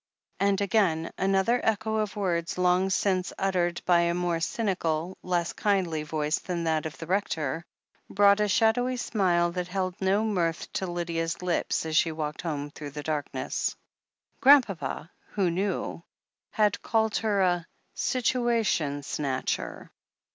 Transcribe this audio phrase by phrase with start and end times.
[0.39, 6.01] And again, another echo of words long since uttered by a more cynical, less kindly
[6.01, 7.67] voice than that of the Rector,
[8.09, 12.71] brought a shadowy smile that held no mirth to Lydia's lips as she walked home
[12.71, 13.75] through the darkness.
[14.41, 16.01] Grandpapa, who knew,
[16.49, 19.91] had called her "a situation snatcher."